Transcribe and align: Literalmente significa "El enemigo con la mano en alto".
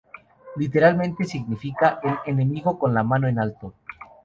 Literalmente 0.55 1.25
significa 1.25 1.99
"El 2.03 2.17
enemigo 2.25 2.79
con 2.79 2.91
la 2.95 3.03
mano 3.03 3.27
en 3.27 3.37
alto". 3.37 3.75